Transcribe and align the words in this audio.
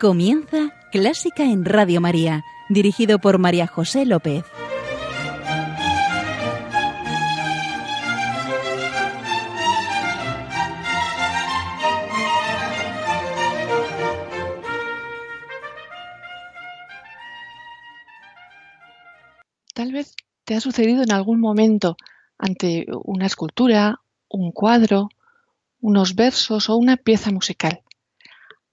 Comienza 0.00 0.72
Clásica 0.92 1.42
en 1.42 1.64
Radio 1.64 2.00
María, 2.00 2.44
dirigido 2.68 3.18
por 3.18 3.38
María 3.38 3.66
José 3.66 4.06
López. 4.06 4.44
Tal 19.74 19.90
vez 19.90 20.14
te 20.44 20.54
ha 20.54 20.60
sucedido 20.60 21.02
en 21.02 21.10
algún 21.10 21.40
momento 21.40 21.96
ante 22.38 22.86
una 23.02 23.26
escultura, 23.26 24.00
un 24.28 24.52
cuadro, 24.52 25.08
unos 25.80 26.14
versos 26.14 26.70
o 26.70 26.76
una 26.76 26.96
pieza 26.96 27.32
musical 27.32 27.82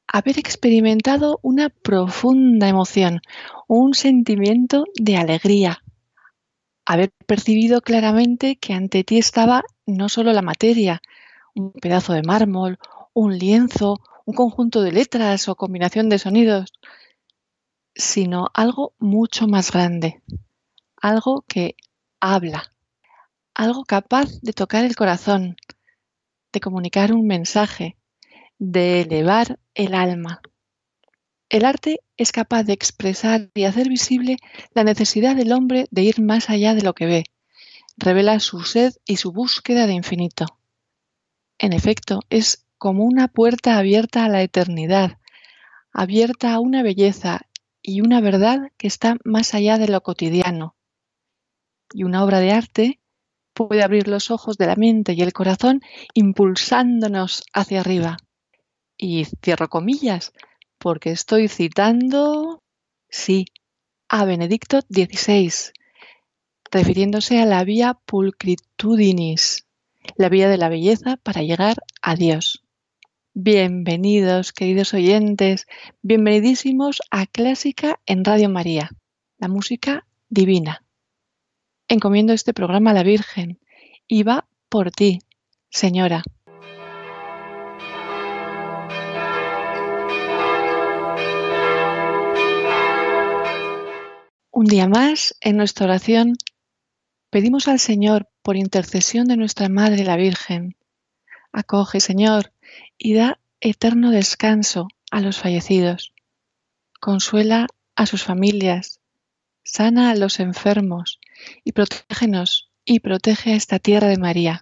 haber 0.07 0.39
experimentado 0.39 1.39
una 1.41 1.69
profunda 1.69 2.67
emoción, 2.67 3.21
un 3.67 3.93
sentimiento 3.93 4.85
de 4.95 5.17
alegría, 5.17 5.83
haber 6.85 7.11
percibido 7.25 7.81
claramente 7.81 8.57
que 8.57 8.73
ante 8.73 9.03
ti 9.03 9.17
estaba 9.17 9.63
no 9.85 10.09
solo 10.09 10.31
la 10.33 10.41
materia, 10.41 11.01
un 11.53 11.71
pedazo 11.71 12.13
de 12.13 12.21
mármol, 12.21 12.77
un 13.13 13.37
lienzo, 13.37 13.97
un 14.25 14.35
conjunto 14.35 14.81
de 14.81 14.91
letras 14.91 15.47
o 15.47 15.55
combinación 15.55 16.09
de 16.09 16.19
sonidos, 16.19 16.73
sino 17.95 18.49
algo 18.53 18.93
mucho 18.99 19.47
más 19.47 19.71
grande, 19.71 20.21
algo 21.01 21.43
que 21.47 21.75
habla, 22.19 22.71
algo 23.53 23.85
capaz 23.85 24.41
de 24.41 24.53
tocar 24.53 24.85
el 24.85 24.95
corazón, 24.95 25.55
de 26.51 26.59
comunicar 26.59 27.13
un 27.13 27.25
mensaje, 27.25 27.97
de 28.59 29.01
elevar 29.01 29.59
el 29.73 29.93
alma. 29.93 30.41
El 31.49 31.65
arte 31.65 31.99
es 32.17 32.31
capaz 32.31 32.63
de 32.63 32.73
expresar 32.73 33.51
y 33.53 33.65
hacer 33.65 33.89
visible 33.89 34.37
la 34.73 34.83
necesidad 34.83 35.35
del 35.35 35.51
hombre 35.51 35.87
de 35.91 36.03
ir 36.03 36.21
más 36.21 36.49
allá 36.49 36.73
de 36.73 36.81
lo 36.81 36.93
que 36.93 37.05
ve. 37.05 37.23
Revela 37.97 38.39
su 38.39 38.61
sed 38.61 38.93
y 39.05 39.17
su 39.17 39.31
búsqueda 39.31 39.87
de 39.87 39.93
infinito. 39.93 40.45
En 41.57 41.71
efecto, 41.71 42.21
es 42.29 42.65
como 42.77 43.05
una 43.05 43.27
puerta 43.27 43.77
abierta 43.77 44.25
a 44.25 44.29
la 44.29 44.41
eternidad, 44.41 45.17
abierta 45.93 46.53
a 46.53 46.59
una 46.59 46.83
belleza 46.83 47.41
y 47.81 48.01
una 48.01 48.19
verdad 48.19 48.71
que 48.77 48.87
está 48.87 49.17
más 49.23 49.53
allá 49.53 49.77
de 49.77 49.87
lo 49.87 50.01
cotidiano. 50.01 50.75
Y 51.93 52.03
una 52.03 52.23
obra 52.23 52.39
de 52.39 52.51
arte 52.51 52.99
puede 53.53 53.83
abrir 53.83 54.07
los 54.07 54.31
ojos 54.31 54.57
de 54.57 54.67
la 54.67 54.75
mente 54.75 55.13
y 55.13 55.21
el 55.21 55.31
corazón 55.31 55.81
impulsándonos 56.13 57.43
hacia 57.53 57.79
arriba. 57.79 58.17
Y 58.97 59.25
cierro 59.43 59.69
comillas, 59.69 60.31
porque 60.77 61.11
estoy 61.11 61.47
citando, 61.47 62.63
sí, 63.09 63.45
a 64.07 64.23
Benedicto 64.25 64.81
XVI, 64.81 65.73
refiriéndose 66.71 67.39
a 67.39 67.45
la 67.45 67.63
vía 67.63 67.99
pulcritudinis, 68.05 69.65
la 70.15 70.29
vía 70.29 70.47
de 70.47 70.57
la 70.57 70.69
belleza 70.69 71.17
para 71.17 71.41
llegar 71.41 71.77
a 72.01 72.15
Dios. 72.15 72.63
Bienvenidos, 73.33 74.53
queridos 74.53 74.93
oyentes, 74.93 75.67
bienvenidísimos 76.01 77.01
a 77.11 77.25
Clásica 77.25 77.99
en 78.05 78.23
Radio 78.23 78.47
María, 78.47 78.91
la 79.37 79.49
música 79.49 80.07
divina. 80.29 80.83
Encomiendo 81.89 82.31
este 82.31 82.53
programa 82.53 82.91
a 82.91 82.93
la 82.93 83.03
Virgen 83.03 83.59
y 84.07 84.23
va 84.23 84.47
por 84.69 84.91
ti, 84.91 85.19
Señora. 85.69 86.23
Un 94.57 94.67
día 94.67 94.87
más, 94.87 95.35
en 95.41 95.57
nuestra 95.57 95.85
oración, 95.85 96.37
pedimos 97.29 97.67
al 97.67 97.77
Señor, 97.77 98.29
por 98.41 98.55
intercesión 98.55 99.27
de 99.27 99.35
nuestra 99.35 99.67
Madre 99.67 100.05
la 100.05 100.15
Virgen, 100.15 100.77
acoge, 101.51 101.99
Señor, 101.99 102.53
y 102.97 103.15
da 103.15 103.37
eterno 103.59 104.11
descanso 104.11 104.87
a 105.11 105.19
los 105.19 105.39
fallecidos. 105.39 106.13
Consuela 107.01 107.67
a 107.97 108.05
sus 108.05 108.23
familias, 108.23 109.01
sana 109.65 110.09
a 110.09 110.15
los 110.15 110.39
enfermos 110.39 111.19
y 111.65 111.73
protégenos 111.73 112.69
y 112.85 113.01
protege 113.01 113.51
a 113.51 113.55
esta 113.57 113.79
tierra 113.79 114.07
de 114.07 114.19
María. 114.19 114.61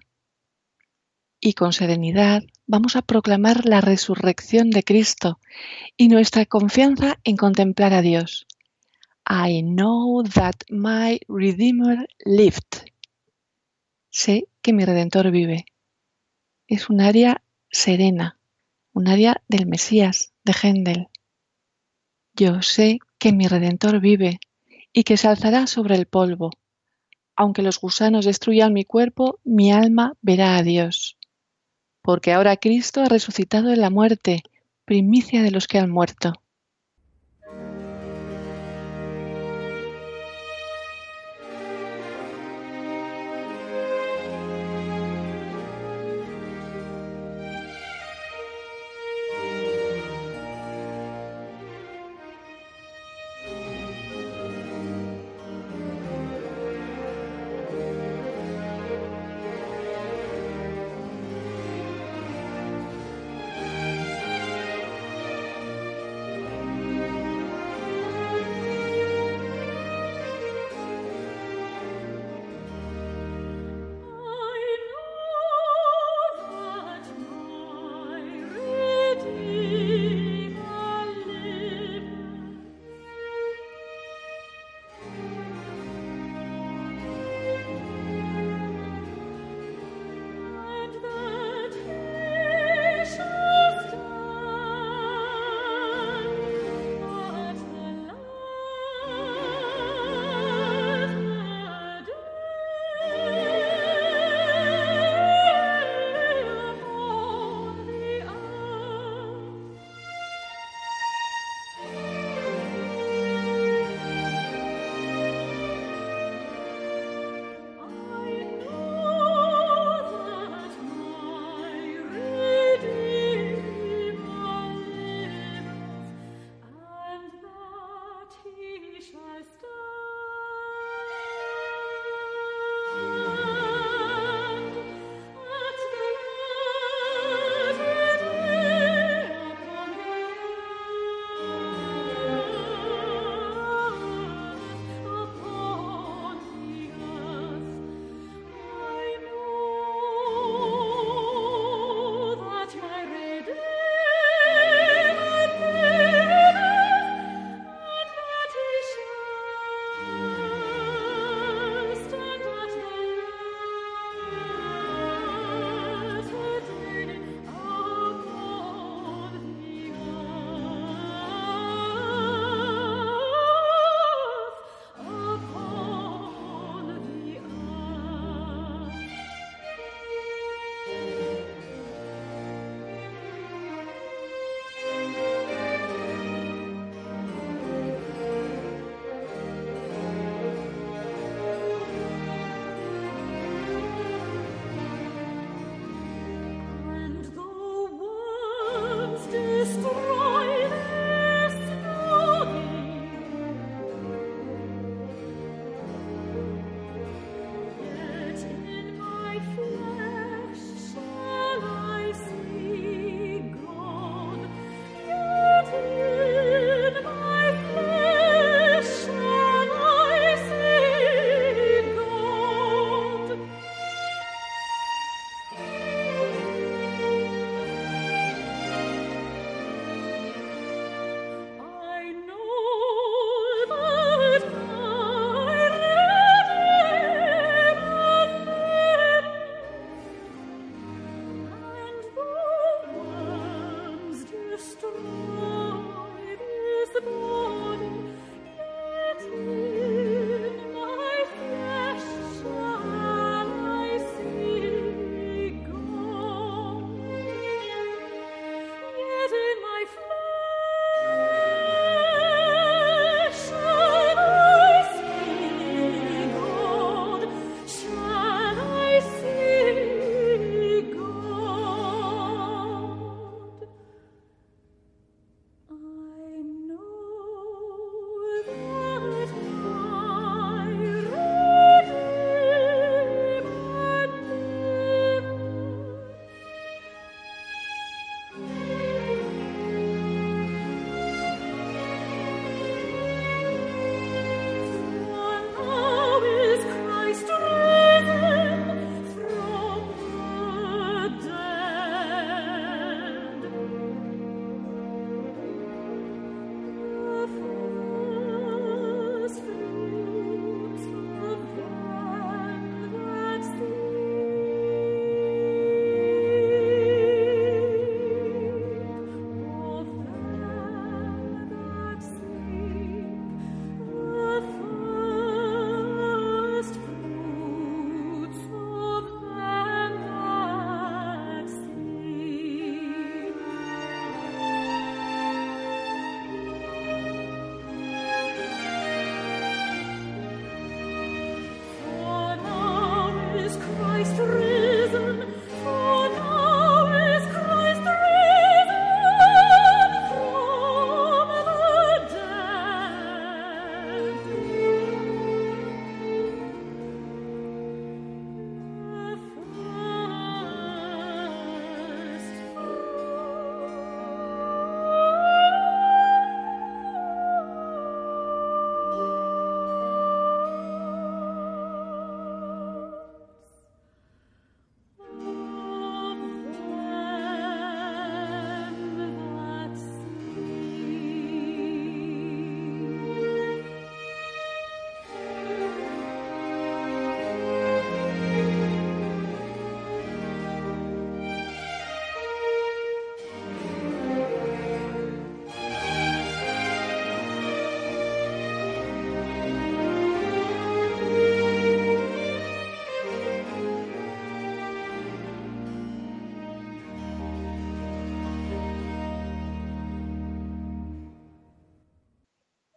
Y 1.40 1.54
con 1.54 1.72
serenidad 1.72 2.42
vamos 2.66 2.96
a 2.96 3.04
proclamar 3.04 3.68
la 3.68 3.80
resurrección 3.80 4.72
de 4.72 4.82
Cristo 4.82 5.40
y 5.98 6.08
nuestra 6.08 6.48
confianza 6.48 7.20
en 7.24 7.38
contemplar 7.38 7.94
a 7.94 8.02
Dios 8.02 8.48
I 9.26 9.62
know 9.62 10.24
that 10.24 10.66
my 10.70 11.20
Redeemer 11.30 12.08
lived. 12.26 12.92
Sé 14.10 14.50
que 14.62 14.74
mi 14.74 14.84
Redentor 14.84 15.32
vive. 15.32 15.66
Es 16.68 16.90
un 16.90 17.00
área 17.00 17.42
serena, 17.72 18.38
un 18.92 19.08
área 19.08 19.42
del 19.48 19.66
Mesías, 19.66 20.34
de 20.44 20.54
Händel. 20.54 21.08
Yo 22.36 22.62
sé 22.62 23.00
que 23.18 23.32
mi 23.32 23.48
Redentor 23.48 24.02
vive 24.02 24.40
y 24.92 25.04
que 25.04 25.16
se 25.16 25.30
alzará 25.30 25.68
sobre 25.68 25.96
el 25.96 26.06
polvo. 26.06 26.52
Aunque 27.36 27.62
los 27.62 27.80
gusanos 27.80 28.26
destruyan 28.26 28.74
mi 28.74 28.84
cuerpo, 28.84 29.40
mi 29.46 29.72
alma 29.72 30.18
verá 30.22 30.58
a 30.58 30.64
Dios. 30.64 31.18
Porque 32.02 32.34
ahora 32.34 32.58
Cristo 32.58 33.02
ha 33.02 33.06
resucitado 33.06 33.72
en 33.72 33.80
la 33.80 33.90
muerte, 33.90 34.44
primicia 34.84 35.42
de 35.42 35.52
los 35.52 35.68
que 35.68 35.80
han 35.80 35.90
muerto. 35.90 36.43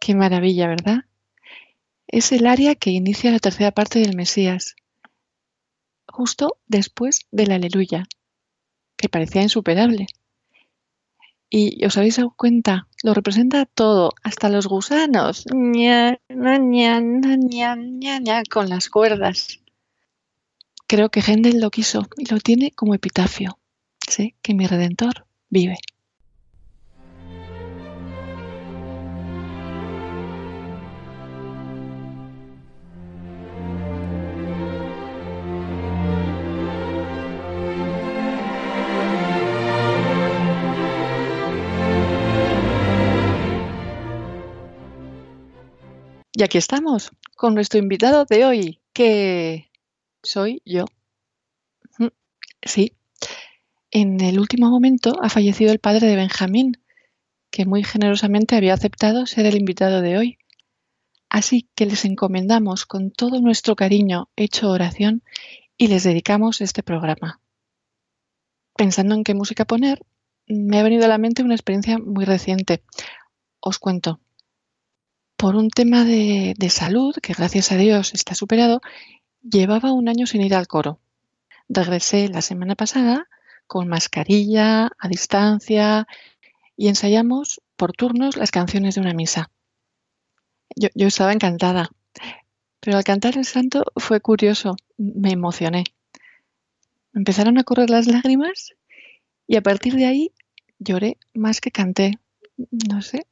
Qué 0.07 0.15
maravilla, 0.15 0.69
¿verdad? 0.69 1.03
Es 2.07 2.31
el 2.31 2.47
área 2.47 2.75
que 2.75 2.91
inicia 2.91 3.29
la 3.29 3.39
tercera 3.39 3.71
parte 3.71 3.99
del 3.99 4.15
Mesías, 4.15 4.77
justo 6.07 6.59
después 6.65 7.27
del 7.31 7.51
aleluya, 7.51 8.05
que 8.95 9.09
parecía 9.09 9.41
insuperable. 9.41 10.07
Y 11.49 11.83
os 11.83 11.97
habéis 11.97 12.15
dado 12.15 12.33
cuenta, 12.37 12.87
lo 13.03 13.13
representa 13.13 13.65
todo, 13.65 14.13
hasta 14.23 14.47
los 14.47 14.67
gusanos, 14.67 15.43
con 18.49 18.69
las 18.69 18.89
cuerdas. 18.89 19.59
Creo 20.87 21.09
que 21.09 21.19
Händel 21.19 21.59
lo 21.59 21.69
quiso 21.69 22.07
y 22.15 22.31
lo 22.33 22.39
tiene 22.39 22.71
como 22.71 22.95
epitafio. 22.95 23.59
Sé 24.07 24.35
que 24.41 24.53
mi 24.53 24.67
redentor 24.67 25.27
vive. 25.49 25.79
Y 46.37 46.43
aquí 46.43 46.59
estamos 46.59 47.09
con 47.35 47.55
nuestro 47.55 47.79
invitado 47.79 48.25
de 48.25 48.45
hoy, 48.45 48.79
que 48.93 49.71
soy 50.21 50.61
yo. 50.65 50.85
Sí, 52.61 52.93
en 53.89 54.21
el 54.21 54.37
último 54.37 54.69
momento 54.69 55.17
ha 55.23 55.29
fallecido 55.29 55.71
el 55.71 55.79
padre 55.79 56.05
de 56.05 56.15
Benjamín, 56.15 56.77
que 57.49 57.65
muy 57.65 57.83
generosamente 57.83 58.55
había 58.55 58.75
aceptado 58.75 59.25
ser 59.25 59.47
el 59.47 59.57
invitado 59.57 60.03
de 60.03 60.19
hoy. 60.19 60.37
Así 61.27 61.71
que 61.73 61.87
les 61.87 62.05
encomendamos 62.05 62.85
con 62.85 63.09
todo 63.09 63.41
nuestro 63.41 63.75
cariño 63.75 64.29
hecho 64.35 64.69
oración 64.69 65.23
y 65.75 65.87
les 65.87 66.03
dedicamos 66.03 66.61
este 66.61 66.83
programa. 66.83 67.41
Pensando 68.75 69.15
en 69.15 69.23
qué 69.23 69.33
música 69.33 69.65
poner, 69.65 70.03
me 70.45 70.77
ha 70.79 70.83
venido 70.83 71.05
a 71.05 71.07
la 71.07 71.17
mente 71.17 71.41
una 71.41 71.55
experiencia 71.55 71.97
muy 71.97 72.25
reciente. 72.25 72.83
Os 73.59 73.79
cuento 73.79 74.19
por 75.37 75.55
un 75.55 75.69
tema 75.69 76.03
de, 76.03 76.55
salud, 76.69 77.15
que 77.21 77.33
gracias 77.33 77.71
a 77.71 77.77
Dios 77.77 78.13
está 78.13 78.33
superado, 78.33 78.81
llevaba 79.41 79.93
un 79.93 80.09
año 80.09 80.25
sin 80.25 80.41
ir 80.41 80.55
al 80.55 80.67
coro. 80.67 80.99
Regresé 81.69 82.27
la 82.27 82.41
semana 82.41 82.75
pasada 82.75 83.27
con 83.67 83.87
mascarilla, 83.87 84.89
a 84.97 85.07
distancia, 85.07 86.07
y 86.75 86.87
ensayamos 86.87 87.61
por 87.75 87.93
turnos 87.93 88.35
las 88.35 88.51
canciones 88.51 88.95
de 88.95 89.01
una 89.01 89.13
misa. 89.13 89.51
Yo, 90.75 90.89
yo, 90.95 91.07
estaba 91.07 91.33
encantada, 91.33 91.89
pero 92.79 92.97
al 92.97 93.03
cantar 93.03 93.37
el 93.37 93.45
santo 93.45 93.83
fue 93.95 94.21
curioso, 94.21 94.75
me 94.97 95.31
emocioné. 95.31 95.83
Empezaron 97.13 97.57
a 97.57 97.63
correr 97.63 97.89
las 97.89 98.07
lágrimas 98.07 98.73
y 99.47 99.55
a 99.55 99.61
partir 99.61 99.95
de 99.95 100.05
ahí 100.05 100.31
lloré 100.79 101.17
más 101.33 101.61
que 101.61 101.71
canté. 101.71 102.19
No 102.57 103.01
sé, 103.01 103.25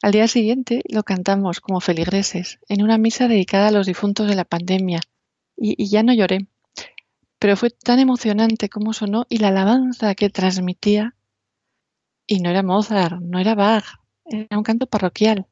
al 0.00 0.12
día 0.12 0.28
siguiente 0.28 0.82
lo 0.88 1.02
cantamos 1.02 1.60
como 1.60 1.80
feligreses 1.80 2.60
en 2.68 2.82
una 2.82 2.98
misa 2.98 3.26
dedicada 3.26 3.68
a 3.68 3.72
los 3.72 3.86
difuntos 3.86 4.28
de 4.28 4.36
la 4.36 4.44
pandemia 4.44 5.00
y, 5.56 5.88
ya 5.88 6.04
no 6.04 6.14
lloré. 6.14 6.46
Pero 7.40 7.56
fue 7.56 7.70
tan 7.70 7.98
emocionante 7.98 8.68
como 8.68 8.92
sonó 8.92 9.26
y 9.28 9.38
la 9.38 9.48
alabanza 9.48 10.14
que 10.14 10.30
transmitía. 10.30 11.14
Y 12.26 12.40
no 12.40 12.50
era 12.50 12.62
Mozart, 12.62 13.20
no 13.20 13.38
era 13.38 13.54
Bach, 13.54 13.84
era 14.24 14.56
un 14.56 14.62
canto 14.62 14.86
parroquial, 14.86 15.46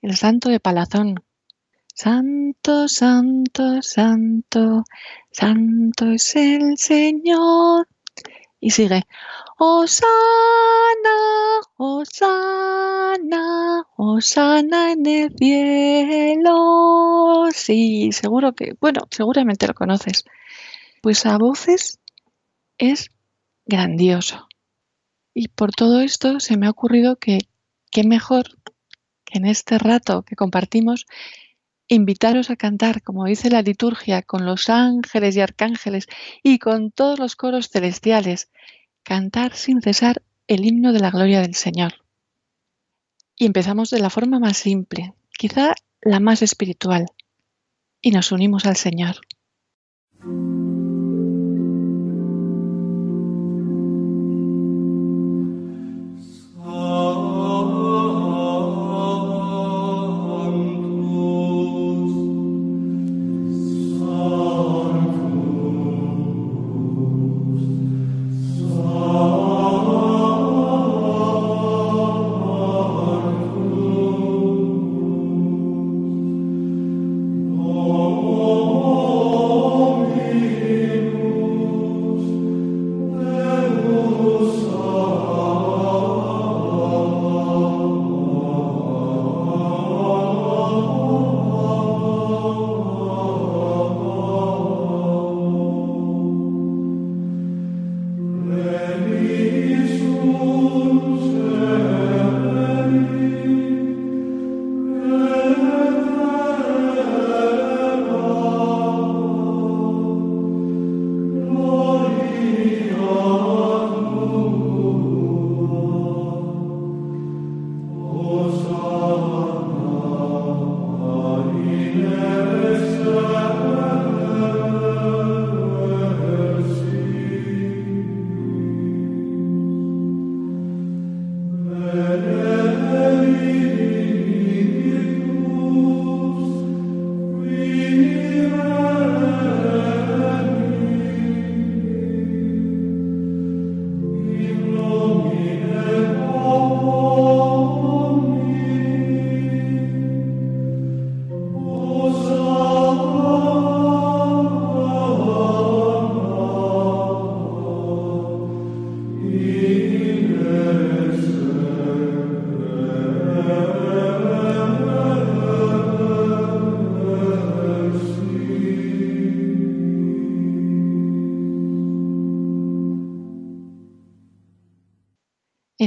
el 0.00 0.16
santo 0.16 0.48
de 0.48 0.60
Palazón. 0.60 1.22
Santo, 1.94 2.88
santo, 2.88 3.82
santo, 3.82 4.84
santo 5.30 6.10
es 6.12 6.36
el 6.36 6.78
Señor. 6.78 7.88
Y 8.58 8.70
sigue, 8.70 9.02
Osana, 9.62 10.08
Osana, 11.76 13.42
Osana 13.94 14.92
en 14.92 15.04
el 15.04 15.36
cielo. 15.36 16.54
Sí, 17.52 18.10
seguro 18.10 18.54
que, 18.54 18.72
bueno, 18.80 19.02
seguramente 19.10 19.66
lo 19.66 19.74
conoces. 19.74 20.24
Pues 21.02 21.26
a 21.26 21.36
voces 21.36 22.00
es 22.78 23.10
grandioso. 23.66 24.48
Y 25.34 25.48
por 25.48 25.72
todo 25.72 26.00
esto 26.00 26.40
se 26.40 26.56
me 26.56 26.66
ha 26.66 26.70
ocurrido 26.70 27.16
que 27.16 27.40
qué 27.90 28.02
mejor 28.04 28.56
que 29.26 29.36
en 29.36 29.44
este 29.44 29.78
rato 29.78 30.22
que 30.22 30.36
compartimos 30.36 31.04
invitaros 31.86 32.48
a 32.48 32.56
cantar, 32.56 33.02
como 33.02 33.26
dice 33.26 33.50
la 33.50 33.60
liturgia, 33.60 34.22
con 34.22 34.46
los 34.46 34.70
ángeles 34.70 35.36
y 35.36 35.42
arcángeles 35.42 36.06
y 36.42 36.58
con 36.58 36.92
todos 36.92 37.18
los 37.18 37.36
coros 37.36 37.68
celestiales 37.68 38.48
cantar 39.02 39.54
sin 39.54 39.80
cesar 39.80 40.22
el 40.46 40.64
himno 40.64 40.92
de 40.92 41.00
la 41.00 41.10
gloria 41.10 41.40
del 41.40 41.54
Señor. 41.54 41.94
Y 43.36 43.46
empezamos 43.46 43.90
de 43.90 44.00
la 44.00 44.10
forma 44.10 44.38
más 44.38 44.56
simple, 44.56 45.14
quizá 45.38 45.74
la 46.02 46.20
más 46.20 46.42
espiritual, 46.42 47.06
y 48.00 48.10
nos 48.10 48.32
unimos 48.32 48.66
al 48.66 48.76
Señor. 48.76 49.16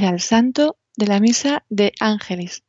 Era 0.03 0.11
el 0.11 0.19
santo 0.19 0.77
de 0.97 1.07
la 1.07 1.21
misa 1.21 1.63
de 1.69 1.93
Ángeles, 2.01 2.63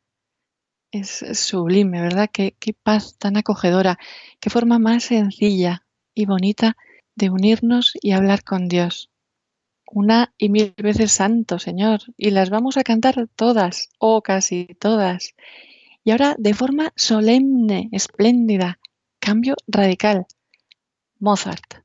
Es, 0.92 1.24
sublime, 1.32 2.00
¿verdad? 2.00 2.30
Qué, 2.32 2.54
qué 2.60 2.72
paz 2.72 3.16
tan 3.18 3.36
acogedora, 3.36 3.98
qué 4.38 4.50
forma 4.50 4.78
más 4.78 5.02
sencilla 5.02 5.84
y 6.14 6.26
bonita 6.26 6.76
de 7.16 7.30
unirnos 7.30 7.94
y 8.00 8.12
hablar 8.12 8.44
con 8.44 8.68
Dios. 8.68 9.10
Una 9.90 10.32
y 10.38 10.48
mil 10.48 10.74
veces 10.76 11.10
santo, 11.10 11.58
Señor, 11.58 12.02
y 12.16 12.30
las 12.30 12.50
vamos 12.50 12.76
a 12.76 12.84
cantar 12.84 13.28
todas, 13.34 13.88
o 13.98 14.22
casi 14.22 14.68
todas. 14.78 15.34
Y 16.04 16.12
ahora, 16.12 16.36
de 16.38 16.54
forma 16.54 16.92
solemne, 16.94 17.88
espléndida, 17.90 18.78
cambio 19.18 19.56
radical. 19.66 20.26
Mozart. 21.18 21.82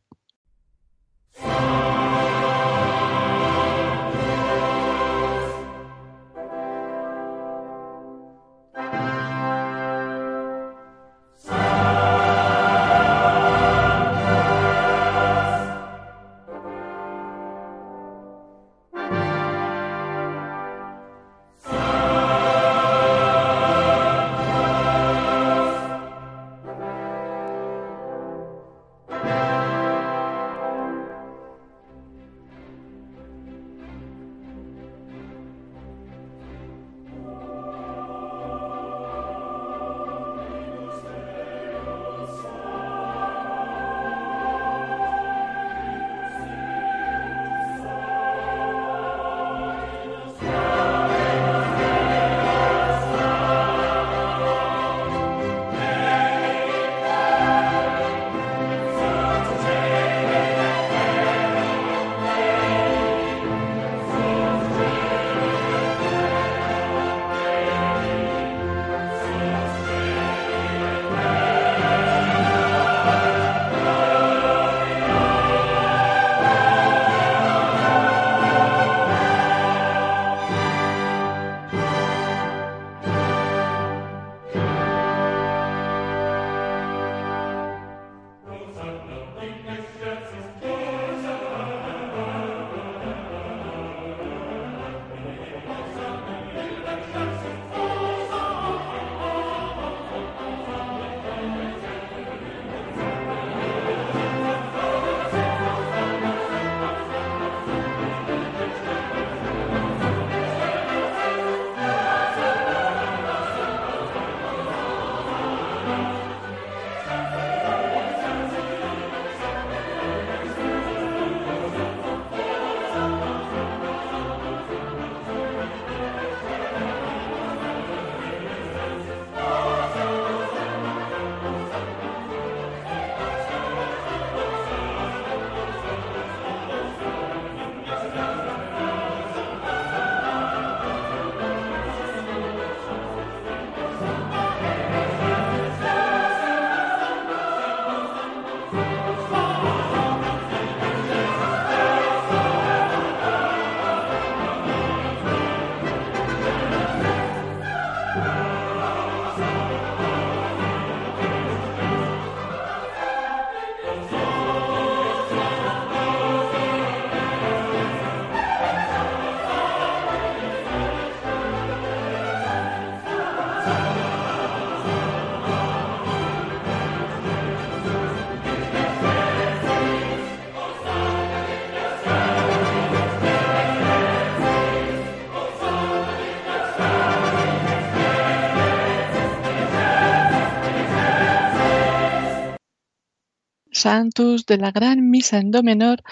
Santus 193.79 194.45
de 194.45 194.57
la 194.57 194.71
Gran 194.71 195.09
Misa 195.09 195.37
en 195.37 195.51
Do 195.51 195.63
menor, 195.63 196.03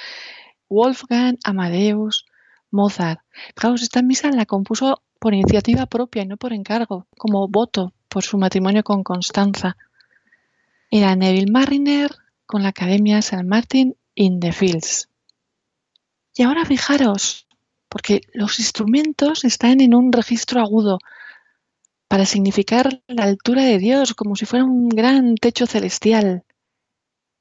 Wolfgang 0.69 1.37
Amadeus 1.43 2.25
Mozart. 2.71 3.21
Fijaos, 3.55 3.81
esta 3.81 4.01
misa 4.01 4.31
la 4.31 4.45
compuso 4.45 5.01
por 5.19 5.33
iniciativa 5.33 5.85
propia 5.85 6.23
y 6.23 6.27
no 6.27 6.37
por 6.37 6.53
encargo, 6.53 7.07
como 7.17 7.47
voto 7.47 7.93
por 8.07 8.23
su 8.23 8.37
matrimonio 8.37 8.83
con 8.83 9.03
Constanza. 9.03 9.77
Era 10.89 11.15
Neville 11.15 11.51
Mariner 11.51 12.11
con 12.45 12.63
la 12.63 12.69
Academia 12.69 13.19
St. 13.19 13.43
Martin 13.43 13.95
in 14.15 14.39
the 14.39 14.51
Fields. 14.51 15.09
Y 16.33 16.43
ahora 16.43 16.65
fijaros, 16.65 17.47
porque 17.89 18.21
los 18.33 18.59
instrumentos 18.59 19.43
están 19.43 19.81
en 19.81 19.93
un 19.95 20.11
registro 20.11 20.61
agudo 20.61 20.99
para 22.07 22.25
significar 22.25 23.01
la 23.07 23.23
altura 23.23 23.63
de 23.63 23.79
Dios, 23.79 24.13
como 24.13 24.35
si 24.35 24.45
fuera 24.45 24.63
un 24.63 24.87
gran 24.87 25.35
techo 25.35 25.65
celestial 25.65 26.45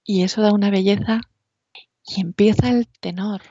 y 0.06 0.22
eso 0.22 0.40
da 0.40 0.52
una 0.52 0.70
belleza 0.70 1.20
y 2.06 2.20
empieza 2.20 2.70
el 2.70 2.88
tenor. 3.00 3.42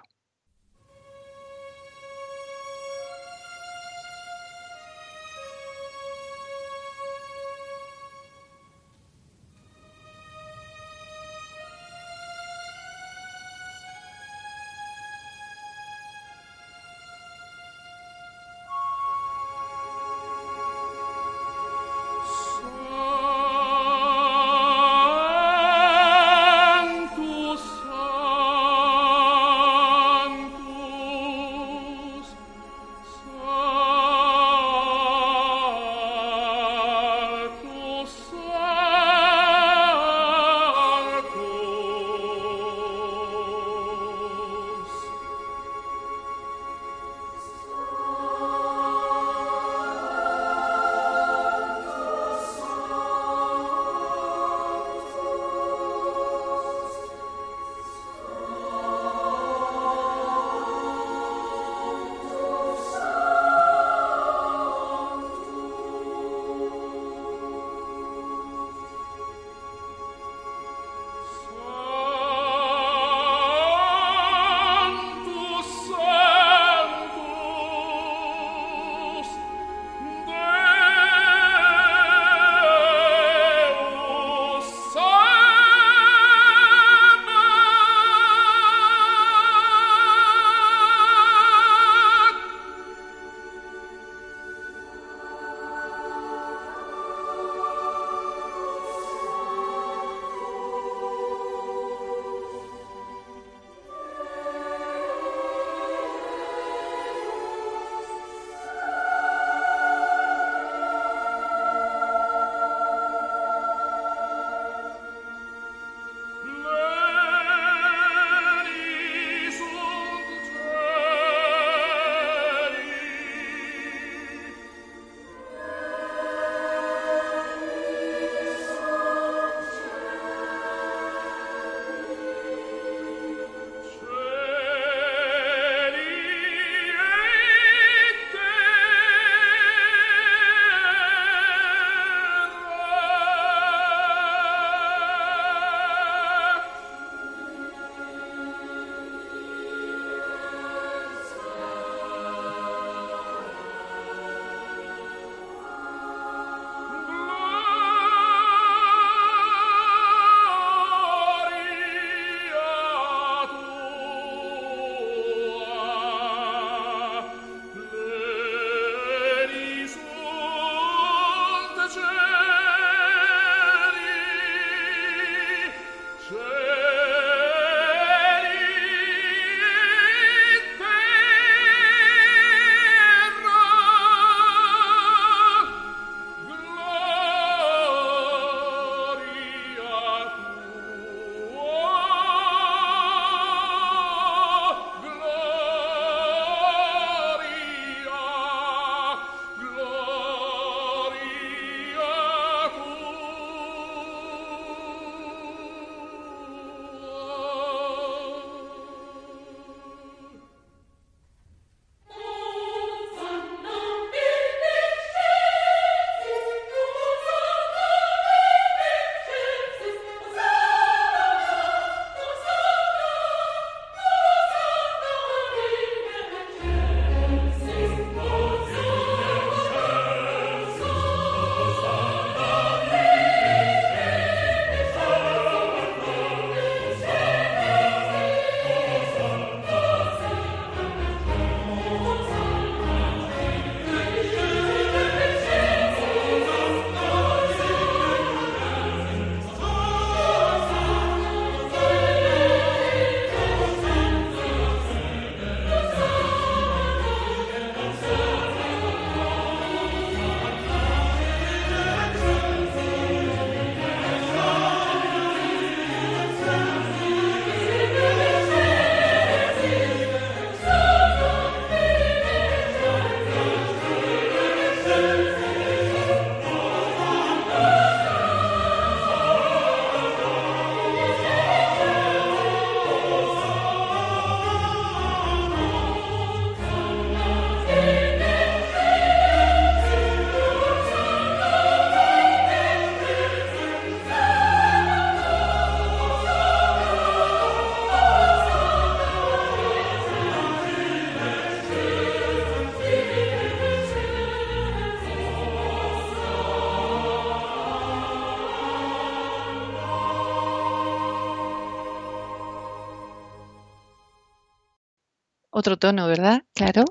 Otro 315.57 315.77
tono, 315.77 316.05
¿verdad? 316.05 316.43
Claro, 316.53 316.83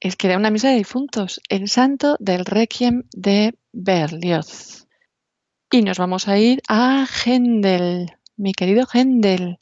es 0.00 0.16
que 0.16 0.26
era 0.26 0.36
una 0.36 0.50
misa 0.50 0.70
de 0.70 0.74
difuntos, 0.74 1.40
el 1.48 1.68
santo 1.68 2.16
del 2.18 2.44
Requiem 2.44 3.04
de 3.12 3.56
Berlioz. 3.70 4.88
Y 5.70 5.82
nos 5.82 5.98
vamos 5.98 6.26
a 6.26 6.36
ir 6.36 6.60
a 6.66 7.06
Händel, 7.06 8.10
mi 8.36 8.52
querido 8.52 8.84
Händel. 8.92 9.58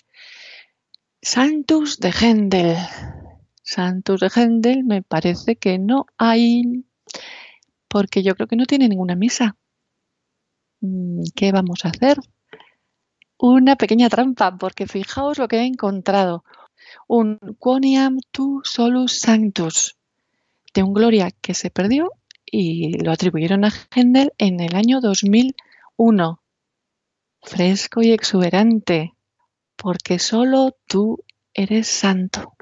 Santus 1.21 2.01
de 2.01 2.11
Händel. 2.11 2.79
Santus 3.63 4.21
de 4.21 4.31
Händel 4.35 4.83
me 4.83 5.03
parece 5.03 5.57
que 5.57 5.79
no 5.79 6.07
hay, 6.17 6.87
porque 7.87 8.23
yo 8.23 8.35
creo 8.35 8.49
que 8.49 8.57
no 8.57 8.65
tiene 8.65 8.89
ninguna 8.89 9.15
misa. 9.15 9.59
Mm, 10.81 11.21
¿Qué 11.35 11.53
vamos 11.53 11.85
a 11.85 11.89
hacer? 11.89 12.17
Una 13.37 13.77
pequeña 13.77 14.09
trampa, 14.09 14.57
porque 14.57 14.87
fijaos 14.87 15.37
lo 15.37 15.49
que 15.49 15.59
he 15.59 15.67
encontrado. 15.67 16.45
Un 17.07 17.39
Quoniam 17.59 18.19
tu 18.31 18.61
solus 18.65 19.21
sanctus, 19.21 19.97
de 20.75 20.83
un 20.83 20.93
Gloria 20.93 21.31
que 21.31 21.55
se 21.55 21.71
perdió 21.71 22.13
y 22.45 22.99
lo 23.03 23.13
atribuyeron 23.13 23.65
a 23.65 23.73
Händel 23.95 24.33
en 24.39 24.61
el 24.61 24.75
año 24.75 25.01
2001. 25.01 26.43
Fresco 27.43 28.03
y 28.03 28.13
exuberante, 28.13 29.15
porque 29.77 30.19
solo 30.19 30.77
tú 30.87 31.25
eres 31.55 31.89
santo. 31.89 32.55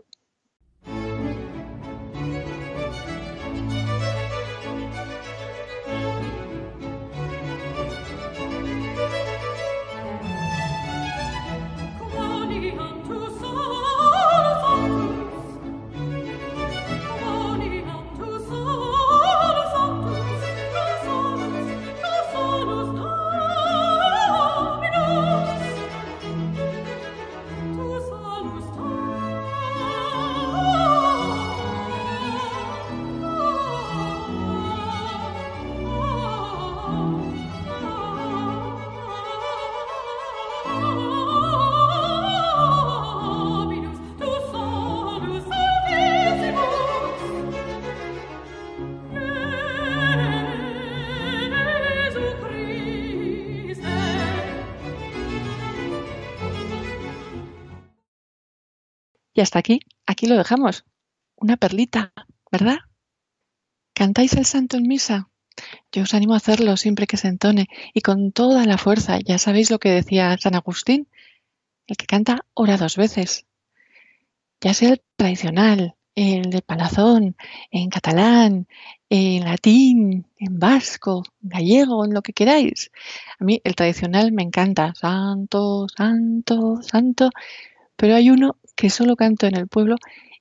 Y 59.37 59.43
hasta 59.43 59.59
aquí, 59.59 59.81
aquí 60.07 60.27
lo 60.27 60.37
dejamos. 60.37 60.87
Una 61.37 61.59
perlita, 61.59 62.15
¿verdad? 62.51 62.79
¿Cantáis 63.93 64.33
el 64.33 64.47
santo 64.47 64.79
en 64.79 64.89
misa? 64.89 65.29
Yo 65.93 66.05
os 66.05 66.15
animo 66.15 66.33
a 66.33 66.39
hacerlo 66.39 66.79
siempre 66.79 67.07
que 67.07 67.19
se 67.19 67.29
entone 67.29 67.69
y 67.93 68.01
con 68.01 68.33
toda 68.33 68.65
la 68.65 68.79
fuerza. 68.79 69.19
Ya 69.21 69.37
sabéis 69.37 69.71
lo 69.71 69.79
que 69.79 69.91
decía 69.91 70.39
San 70.41 70.55
Agustín, 70.55 71.09
el 71.87 71.99
que 71.99 72.07
canta 72.07 72.47
ora 72.55 72.79
dos 72.79 72.97
veces. 72.97 73.45
Ya 74.63 74.73
sea 74.73 74.93
el 74.93 75.03
tradicional, 75.17 75.97
el 76.15 76.49
de 76.49 76.63
palazón, 76.63 77.37
en 77.71 77.91
catalán, 77.91 78.67
en 79.11 79.45
latín, 79.45 80.27
en 80.39 80.59
vasco, 80.59 81.25
en 81.43 81.51
gallego, 81.51 82.07
en 82.07 82.15
lo 82.15 82.23
que 82.23 82.33
queráis. 82.33 82.91
A 83.39 83.45
mí 83.45 83.61
el 83.65 83.75
tradicional 83.75 84.33
me 84.33 84.45
encanta. 84.45 84.95
Santo, 84.95 85.89
santo, 85.95 86.81
santo. 86.81 87.29
Pero 87.97 88.15
hay 88.15 88.31
uno 88.31 88.57
que 88.77 88.91
solo 88.91 89.17
canto 89.17 89.47
en 89.47 89.57
el 89.57 89.67
pueblo 89.67 89.97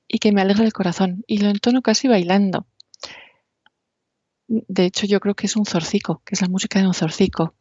y 0.07 0.19
que 0.19 0.31
me 0.31 0.41
alegra 0.41 0.65
el 0.65 0.73
corazón 0.73 1.23
y 1.25 1.39
lo 1.39 1.49
entono 1.49 1.81
casi 1.81 2.07
bailando. 2.07 2.67
De 4.47 4.85
hecho, 4.85 5.07
yo 5.07 5.19
creo 5.19 5.33
que 5.33 5.47
es 5.47 5.55
un 5.55 5.65
zorcico, 5.65 6.21
que 6.23 6.35
es 6.35 6.41
la 6.41 6.47
música 6.47 6.79
de 6.79 6.87
un 6.87 6.93
zorcico. 6.93 7.55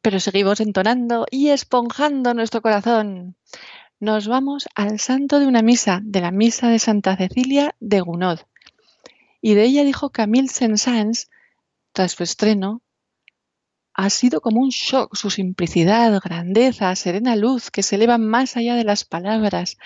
Pero 0.00 0.20
seguimos 0.20 0.60
entonando 0.60 1.26
y 1.30 1.48
esponjando 1.48 2.34
nuestro 2.34 2.62
corazón 2.62 3.36
nos 4.00 4.28
vamos 4.28 4.68
al 4.74 5.00
santo 5.00 5.40
de 5.40 5.46
una 5.46 5.62
misa, 5.62 6.00
de 6.02 6.20
la 6.20 6.30
misa 6.30 6.68
de 6.68 6.78
Santa 6.78 7.16
Cecilia 7.16 7.74
de 7.80 8.00
Gounod. 8.00 8.40
Y 9.40 9.54
de 9.54 9.64
ella 9.64 9.84
dijo 9.84 10.10
Camille 10.10 10.48
Saint-Saëns, 10.48 11.28
tras 11.92 12.12
su 12.12 12.22
estreno, 12.22 12.82
ha 13.94 14.10
sido 14.10 14.40
como 14.40 14.60
un 14.60 14.68
shock 14.68 15.16
su 15.16 15.30
simplicidad, 15.30 16.20
grandeza, 16.22 16.94
serena 16.94 17.34
luz 17.34 17.70
que 17.70 17.82
se 17.82 17.96
eleva 17.96 18.18
más 18.18 18.56
allá 18.56 18.76
de 18.76 18.84
las 18.84 19.04
palabras. 19.04 19.76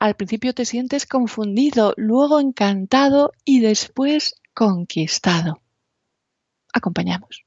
Al 0.00 0.14
principio 0.14 0.52
te 0.52 0.64
sientes 0.64 1.06
confundido, 1.06 1.94
luego 1.96 2.40
encantado 2.40 3.32
y 3.44 3.60
después 3.60 4.40
conquistado. 4.52 5.62
Acompañamos. 6.72 7.44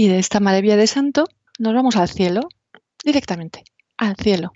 Y 0.00 0.08
de 0.08 0.18
esta 0.18 0.40
maravilla 0.40 0.78
de 0.78 0.86
santo 0.86 1.26
nos 1.58 1.74
vamos 1.74 1.96
al 1.96 2.08
cielo, 2.08 2.48
directamente, 3.04 3.64
al 3.98 4.16
cielo. 4.16 4.52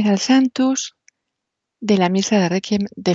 Era 0.00 0.12
el 0.12 0.18
Santus 0.18 0.94
de 1.80 1.98
la 1.98 2.08
misa 2.08 2.38
de 2.38 2.48
Requiem 2.48 2.86
de 2.94 3.14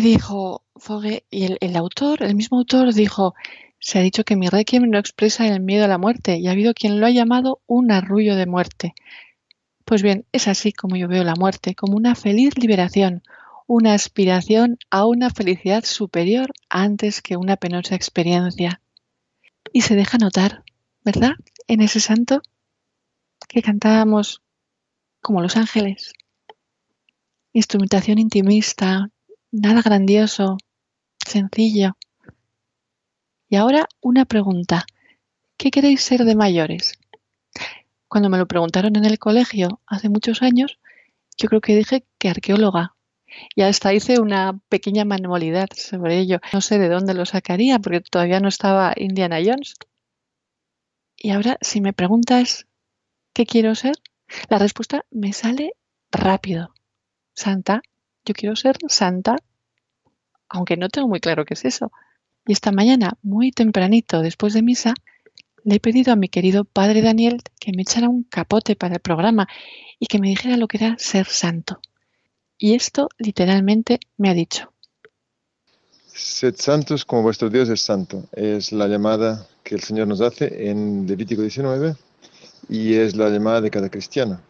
dijo, 0.00 0.64
Fogge, 0.76 1.24
y 1.30 1.44
el, 1.44 1.58
el, 1.60 1.76
autor, 1.76 2.22
el 2.22 2.34
mismo 2.34 2.58
autor 2.58 2.94
dijo, 2.94 3.34
se 3.78 3.98
ha 3.98 4.02
dicho 4.02 4.24
que 4.24 4.36
mi 4.36 4.48
Requiem 4.48 4.88
no 4.88 4.98
expresa 4.98 5.46
el 5.46 5.60
miedo 5.60 5.84
a 5.84 5.88
la 5.88 5.98
muerte 5.98 6.38
y 6.38 6.48
ha 6.48 6.52
habido 6.52 6.72
quien 6.72 7.00
lo 7.00 7.06
ha 7.06 7.10
llamado 7.10 7.60
un 7.66 7.92
arrullo 7.92 8.34
de 8.34 8.46
muerte. 8.46 8.94
Pues 9.84 10.02
bien, 10.02 10.24
es 10.32 10.48
así 10.48 10.72
como 10.72 10.96
yo 10.96 11.06
veo 11.06 11.22
la 11.22 11.34
muerte, 11.34 11.74
como 11.74 11.96
una 11.96 12.14
feliz 12.14 12.56
liberación, 12.56 13.22
una 13.66 13.92
aspiración 13.92 14.78
a 14.90 15.04
una 15.04 15.30
felicidad 15.30 15.84
superior 15.84 16.52
antes 16.70 17.20
que 17.20 17.36
una 17.36 17.56
penosa 17.56 17.94
experiencia. 17.94 18.80
Y 19.72 19.82
se 19.82 19.94
deja 19.94 20.16
notar, 20.16 20.64
¿verdad? 21.04 21.32
En 21.66 21.82
ese 21.82 22.00
santo 22.00 22.40
que 23.48 23.62
cantábamos 23.62 24.42
como 25.20 25.42
Los 25.42 25.56
Ángeles. 25.56 26.12
Instrumentación 27.52 28.18
intimista, 28.18 29.10
nada 29.50 29.82
grandioso, 29.82 30.56
sencillo. 31.24 31.96
Y 33.48 33.56
ahora 33.56 33.88
una 34.00 34.24
pregunta. 34.24 34.84
¿Qué 35.56 35.70
queréis 35.70 36.02
ser 36.02 36.24
de 36.24 36.36
mayores? 36.36 36.98
Cuando 38.06 38.30
me 38.30 38.38
lo 38.38 38.46
preguntaron 38.46 38.96
en 38.96 39.04
el 39.04 39.18
colegio 39.18 39.80
hace 39.86 40.08
muchos 40.08 40.42
años, 40.42 40.78
yo 41.36 41.48
creo 41.48 41.60
que 41.60 41.76
dije 41.76 42.04
que 42.18 42.28
arqueóloga. 42.28 42.94
Y 43.54 43.62
hasta 43.62 43.92
hice 43.92 44.20
una 44.20 44.58
pequeña 44.68 45.04
manualidad 45.04 45.68
sobre 45.74 46.18
ello. 46.18 46.40
No 46.52 46.60
sé 46.60 46.78
de 46.78 46.88
dónde 46.88 47.14
lo 47.14 47.26
sacaría 47.26 47.78
porque 47.78 48.00
todavía 48.00 48.40
no 48.40 48.48
estaba 48.48 48.94
Indiana 48.96 49.38
Jones. 49.44 49.74
Y 51.16 51.30
ahora, 51.30 51.58
si 51.60 51.80
me 51.80 51.92
preguntas 51.92 52.66
qué 53.34 53.44
quiero 53.44 53.74
ser, 53.74 53.96
la 54.48 54.58
respuesta 54.58 55.04
me 55.10 55.32
sale 55.32 55.72
rápido. 56.10 56.74
Santa, 57.34 57.82
yo 58.24 58.34
quiero 58.34 58.56
ser 58.56 58.76
santa, 58.88 59.36
aunque 60.48 60.76
no 60.76 60.88
tengo 60.88 61.08
muy 61.08 61.20
claro 61.20 61.44
qué 61.44 61.54
es 61.54 61.64
eso. 61.64 61.92
Y 62.46 62.52
esta 62.52 62.72
mañana, 62.72 63.14
muy 63.22 63.52
tempranito, 63.52 64.22
después 64.22 64.54
de 64.54 64.62
misa, 64.62 64.94
le 65.64 65.76
he 65.76 65.80
pedido 65.80 66.12
a 66.12 66.16
mi 66.16 66.28
querido 66.28 66.64
padre 66.64 67.02
Daniel 67.02 67.42
que 67.60 67.72
me 67.72 67.82
echara 67.82 68.08
un 68.08 68.22
capote 68.24 68.74
para 68.76 68.94
el 68.94 69.00
programa 69.00 69.46
y 69.98 70.06
que 70.06 70.18
me 70.18 70.28
dijera 70.28 70.56
lo 70.56 70.68
que 70.68 70.78
era 70.78 70.96
ser 70.98 71.26
santo. 71.26 71.80
Y 72.56 72.74
esto 72.74 73.08
literalmente 73.18 74.00
me 74.16 74.30
ha 74.30 74.34
dicho. 74.34 74.72
Sed 76.06 76.56
santos 76.56 77.04
como 77.04 77.22
vuestro 77.22 77.50
Dios 77.50 77.68
es 77.68 77.80
santo. 77.80 78.28
Es 78.32 78.72
la 78.72 78.88
llamada 78.88 79.46
que 79.62 79.74
el 79.74 79.82
Señor 79.82 80.08
nos 80.08 80.20
hace 80.20 80.70
en 80.70 81.06
Levítico 81.06 81.42
19 81.42 81.94
y 82.68 82.94
es 82.94 83.16
la 83.16 83.28
llamada 83.28 83.60
de 83.60 83.70
cada 83.70 83.88
cristiano, 83.88 84.40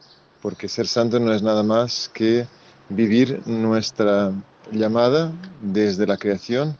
porque 0.42 0.68
ser 0.68 0.86
santo 0.86 1.18
no 1.20 1.32
es 1.32 1.42
nada 1.42 1.62
más 1.62 2.10
que 2.12 2.46
vivir 2.88 3.42
nuestra 3.46 4.32
llamada 4.72 5.32
desde 5.60 6.06
la 6.06 6.16
creación 6.16 6.76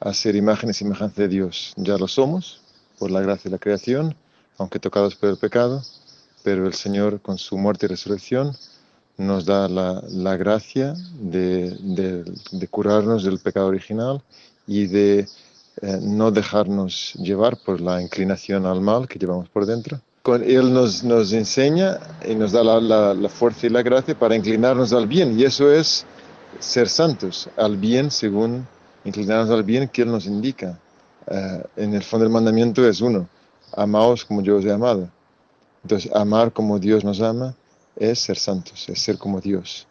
a 0.00 0.14
ser 0.14 0.36
imágenes 0.36 0.76
y 0.76 0.84
semejanza 0.84 1.22
de 1.22 1.28
Dios. 1.28 1.72
Ya 1.76 1.96
lo 1.98 2.08
somos 2.08 2.60
por 2.98 3.10
la 3.10 3.20
gracia 3.20 3.44
de 3.44 3.56
la 3.56 3.58
creación, 3.58 4.14
aunque 4.58 4.78
tocados 4.78 5.14
por 5.14 5.28
el 5.28 5.36
pecado, 5.36 5.82
pero 6.42 6.66
el 6.66 6.74
Señor 6.74 7.20
con 7.20 7.38
su 7.38 7.58
muerte 7.58 7.86
y 7.86 7.88
resurrección 7.88 8.56
nos 9.18 9.44
da 9.44 9.68
la, 9.68 10.36
gracia 10.36 10.94
de, 11.20 12.24
curarnos 12.70 13.22
del 13.22 13.38
pecado 13.38 13.66
original 13.66 14.22
y 14.66 14.86
de 14.86 15.28
eh, 15.82 15.98
no 16.00 16.30
dejarnos 16.30 17.14
llevar 17.14 17.58
por 17.58 17.80
la 17.80 18.00
inclinación 18.00 18.64
al 18.64 18.80
mal 18.80 19.06
que 19.06 19.18
llevamos 19.18 19.48
por 19.50 19.66
dentro. 19.66 20.00
Con 20.22 20.42
él 20.42 20.72
nos, 20.72 21.02
nos 21.02 21.32
enseña 21.32 21.98
y 22.28 22.34
nos 22.34 22.52
da 22.52 22.62
la, 22.62 23.28
fuerza 23.28 23.66
y 23.66 23.70
la 23.70 23.82
gracia 23.82 24.18
para 24.18 24.36
inclinarnos 24.36 24.92
al 24.92 25.06
bien 25.06 25.38
y 25.38 25.44
eso 25.44 25.72
es 25.72 26.04
ser 26.58 26.88
santos, 26.88 27.48
al 27.56 27.76
bien 27.76 28.10
según 28.10 28.66
inclinarnos 29.04 29.50
al 29.50 29.62
bien 29.62 29.88
que 29.88 30.02
Él 30.02 30.10
nos 30.10 30.26
indica. 30.26 30.78
Eh, 31.26 31.62
en 31.76 31.94
el 31.94 32.02
fondo 32.02 32.26
el 32.26 32.32
mandamiento 32.32 32.86
es 32.86 33.00
uno, 33.00 33.28
amaos 33.74 34.24
como 34.24 34.42
yo 34.42 34.56
os 34.56 34.64
he 34.64 34.72
amado. 34.72 35.08
Entonces, 35.82 36.10
amar 36.14 36.52
como 36.52 36.78
Dios 36.78 37.04
nos 37.04 37.20
ama 37.20 37.54
es 37.96 38.18
ser 38.18 38.36
santos, 38.36 38.88
es 38.88 39.00
ser 39.00 39.16
como 39.16 39.40
Dios. 39.40 39.86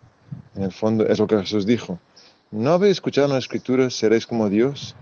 En 0.56 0.64
el 0.64 0.72
fondo 0.72 1.06
es 1.08 1.18
lo 1.18 1.28
que 1.28 1.38
Jesús 1.40 1.66
dijo. 1.66 2.00
¿No 2.52 2.72
habéis 2.72 2.94
escuchado 2.94 3.28
en 3.28 3.34
la 3.34 3.40
escritura, 3.40 3.90
seréis 3.90 4.26
como 4.26 4.50
Dios? 4.50 4.96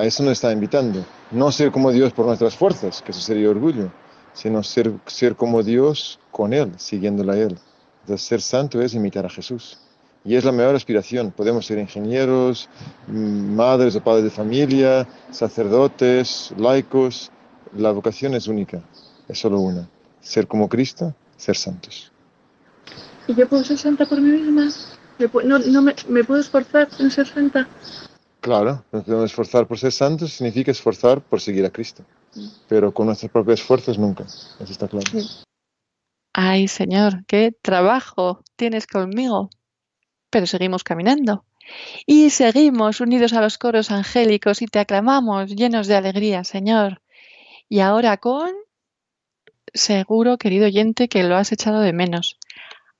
A 0.00 0.06
eso 0.06 0.22
nos 0.22 0.32
está 0.32 0.50
invitando. 0.50 1.04
No 1.30 1.52
ser 1.52 1.70
como 1.70 1.92
Dios 1.92 2.14
por 2.14 2.24
nuestras 2.24 2.56
fuerzas, 2.56 3.02
que 3.02 3.10
eso 3.10 3.20
sería 3.20 3.50
orgullo, 3.50 3.92
sino 4.32 4.62
ser, 4.62 4.90
ser 5.04 5.36
como 5.36 5.62
Dios 5.62 6.18
con 6.30 6.54
Él, 6.54 6.72
siguiéndole 6.78 7.32
a 7.32 7.36
Él. 7.36 7.58
Entonces, 8.00 8.26
ser 8.26 8.40
santo 8.40 8.80
es 8.80 8.94
imitar 8.94 9.26
a 9.26 9.28
Jesús. 9.28 9.76
Y 10.24 10.36
es 10.36 10.44
la 10.46 10.52
mejor 10.52 10.74
aspiración. 10.74 11.32
Podemos 11.32 11.66
ser 11.66 11.78
ingenieros, 11.78 12.70
mm, 13.08 13.54
madres 13.54 13.94
o 13.94 14.00
padres 14.02 14.24
de 14.24 14.30
familia, 14.30 15.06
sacerdotes, 15.30 16.54
laicos. 16.56 17.30
La 17.76 17.90
vocación 17.90 18.32
es 18.32 18.48
única, 18.48 18.82
es 19.28 19.38
solo 19.38 19.60
una. 19.60 19.86
Ser 20.22 20.46
como 20.46 20.66
Cristo 20.66 21.14
ser 21.36 21.58
santos. 21.58 22.10
¿Y 23.26 23.34
yo 23.34 23.46
puedo 23.46 23.64
ser 23.64 23.76
santa 23.76 24.06
por 24.06 24.18
mí 24.18 24.30
misma? 24.30 24.70
¿No, 25.44 25.58
no 25.58 25.82
me, 25.82 25.94
me, 26.08 26.24
puedo 26.24 26.40
esforzar 26.40 26.88
en 26.98 27.10
ser 27.10 27.26
santa? 27.26 27.68
Claro, 28.40 28.84
nos 28.90 29.04
podemos 29.04 29.30
esforzar 29.30 29.66
por 29.66 29.78
ser 29.78 29.92
santos 29.92 30.32
significa 30.32 30.70
esforzar 30.70 31.20
por 31.20 31.40
seguir 31.40 31.64
a 31.64 31.70
Cristo. 31.70 32.04
Pero 32.68 32.92
con 32.92 33.06
nuestros 33.06 33.30
propios 33.30 33.60
esfuerzos 33.60 33.98
nunca. 33.98 34.24
Eso 34.24 34.72
está 34.72 34.88
claro. 34.88 35.06
Ay, 36.32 36.68
Señor, 36.68 37.24
qué 37.26 37.52
trabajo 37.60 38.42
tienes 38.56 38.86
conmigo. 38.86 39.50
Pero 40.30 40.46
seguimos 40.46 40.84
caminando. 40.84 41.44
Y 42.06 42.30
seguimos 42.30 43.00
unidos 43.00 43.32
a 43.32 43.40
los 43.40 43.58
coros 43.58 43.90
angélicos 43.90 44.62
y 44.62 44.66
te 44.66 44.78
aclamamos 44.78 45.54
llenos 45.54 45.86
de 45.86 45.96
alegría, 45.96 46.44
Señor. 46.44 47.02
Y 47.68 47.80
ahora 47.80 48.16
con 48.16 48.50
seguro, 49.74 50.38
querido 50.38 50.66
oyente, 50.66 51.08
que 51.08 51.22
lo 51.24 51.36
has 51.36 51.52
echado 51.52 51.80
de 51.80 51.92
menos. 51.92 52.38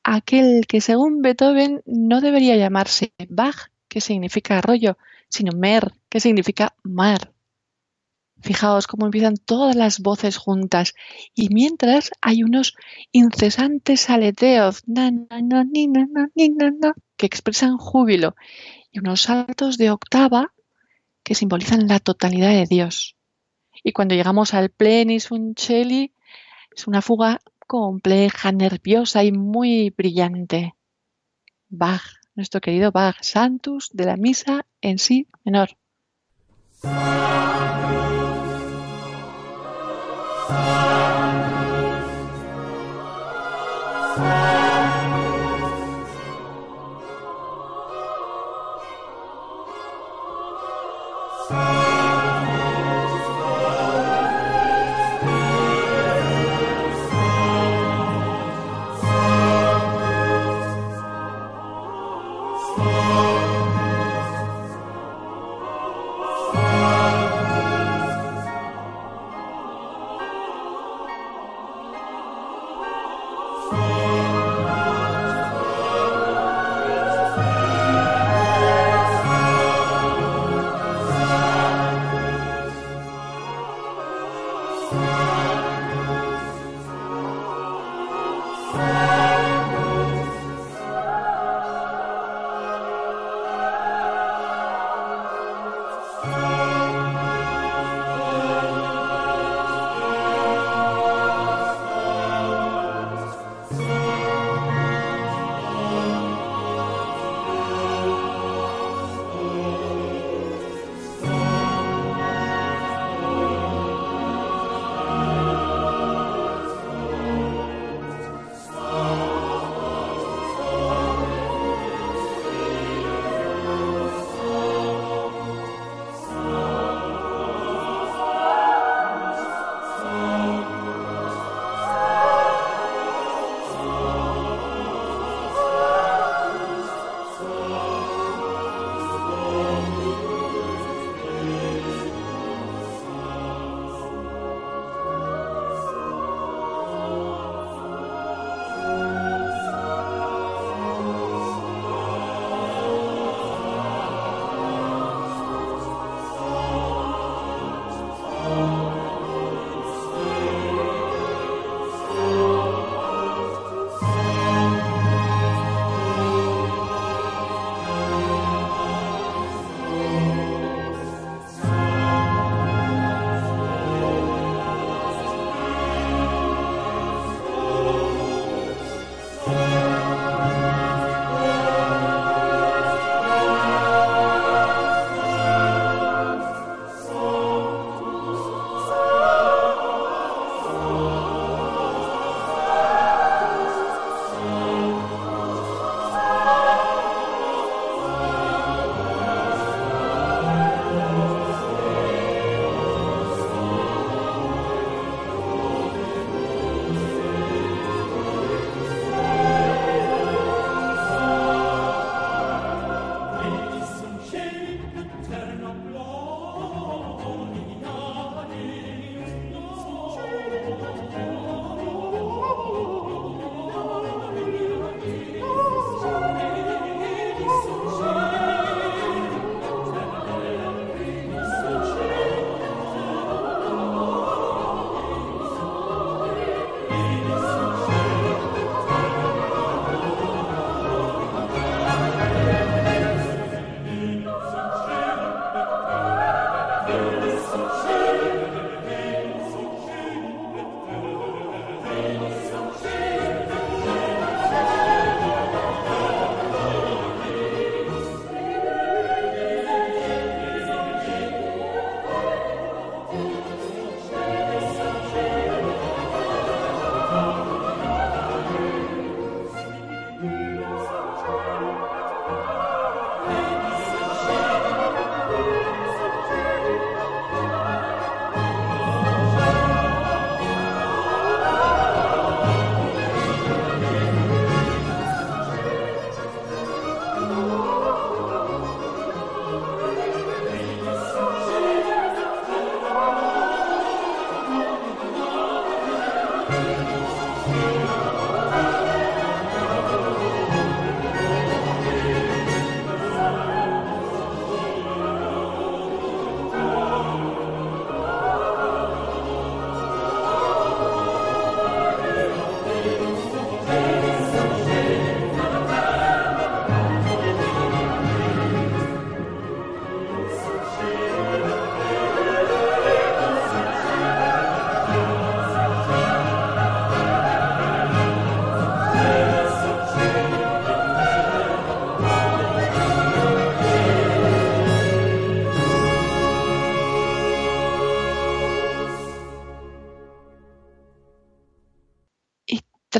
Aquel 0.02 0.66
que 0.66 0.80
según 0.80 1.22
Beethoven 1.22 1.82
no 1.84 2.20
debería 2.20 2.56
llamarse 2.56 3.12
Bach, 3.28 3.70
que 3.88 4.00
significa 4.00 4.58
arroyo, 4.58 4.96
sino 5.30 5.52
Mer, 5.52 5.94
que 6.10 6.20
significa 6.20 6.74
mar. 6.82 7.32
Fijaos 8.42 8.86
cómo 8.86 9.04
empiezan 9.06 9.36
todas 9.36 9.76
las 9.76 10.00
voces 10.00 10.38
juntas 10.38 10.94
y 11.34 11.48
mientras 11.50 12.10
hay 12.22 12.42
unos 12.42 12.74
incesantes 13.12 14.08
aleteos 14.08 14.82
que 17.16 17.26
expresan 17.26 17.76
júbilo 17.76 18.34
y 18.90 18.98
unos 18.98 19.22
saltos 19.22 19.76
de 19.76 19.90
octava 19.90 20.52
que 21.22 21.34
simbolizan 21.34 21.86
la 21.86 22.00
totalidad 22.00 22.50
de 22.50 22.66
Dios. 22.66 23.16
Y 23.84 23.92
cuando 23.92 24.14
llegamos 24.14 24.54
al 24.54 24.70
plenis 24.70 25.30
uncelli 25.30 26.14
es 26.74 26.86
una 26.86 27.02
fuga 27.02 27.40
compleja, 27.66 28.52
nerviosa 28.52 29.22
y 29.22 29.32
muy 29.32 29.90
brillante. 29.90 30.74
Bach, 31.68 32.19
nuestro 32.40 32.62
querido 32.62 32.90
Bach, 32.90 33.16
Santus 33.20 33.90
de 33.92 34.06
la 34.06 34.16
Misa 34.16 34.64
en 34.80 34.98
sí 34.98 35.26
menor. 35.44 35.76